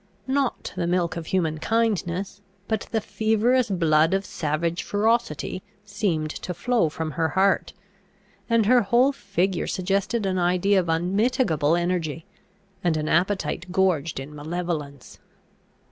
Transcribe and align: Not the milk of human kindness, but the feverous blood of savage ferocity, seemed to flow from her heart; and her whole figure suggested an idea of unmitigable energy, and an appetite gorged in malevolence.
Not 0.25 0.73
the 0.75 0.87
milk 0.87 1.15
of 1.15 1.27
human 1.27 1.59
kindness, 1.59 2.41
but 2.67 2.87
the 2.91 2.99
feverous 3.01 3.69
blood 3.69 4.15
of 4.15 4.25
savage 4.25 4.81
ferocity, 4.81 5.61
seemed 5.85 6.31
to 6.31 6.55
flow 6.55 6.89
from 6.89 7.11
her 7.11 7.29
heart; 7.29 7.73
and 8.49 8.65
her 8.65 8.81
whole 8.81 9.11
figure 9.11 9.67
suggested 9.67 10.25
an 10.25 10.39
idea 10.39 10.79
of 10.79 10.89
unmitigable 10.89 11.75
energy, 11.75 12.25
and 12.83 12.97
an 12.97 13.07
appetite 13.07 13.71
gorged 13.71 14.19
in 14.19 14.33
malevolence. 14.33 15.19